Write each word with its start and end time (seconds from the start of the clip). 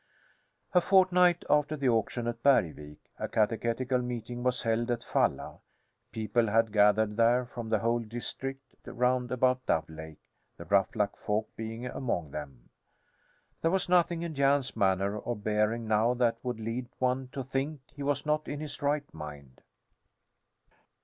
A 0.73 0.81
fortnight 0.81 1.45
after 1.47 1.77
the 1.77 1.87
auction 1.89 2.25
at 2.25 2.41
Bergvik 2.41 2.97
a 3.19 3.27
catechetical 3.27 3.99
meeting 3.99 4.41
was 4.41 4.63
held 4.63 4.89
at 4.89 5.03
Falla. 5.03 5.59
People 6.11 6.47
had 6.47 6.71
gathered 6.71 7.17
there 7.17 7.45
from 7.45 7.69
the 7.69 7.77
whole 7.77 7.99
district 7.99 8.73
round 8.87 9.31
about 9.31 9.63
Dove 9.67 9.87
Lake, 9.87 10.17
the 10.57 10.65
Ruffluck 10.65 11.15
folk 11.17 11.55
being 11.55 11.85
among 11.85 12.31
them. 12.31 12.71
There 13.61 13.69
was 13.69 13.87
nothing 13.89 14.23
in 14.23 14.33
Jan's 14.33 14.75
manner 14.75 15.19
or 15.19 15.35
bearing 15.35 15.87
now 15.87 16.15
that 16.15 16.39
would 16.41 16.59
lead 16.59 16.87
one 16.97 17.27
to 17.33 17.43
think 17.43 17.81
he 17.93 18.01
was 18.01 18.25
not 18.25 18.47
in 18.47 18.59
his 18.59 18.81
right 18.81 19.05
mind. 19.13 19.61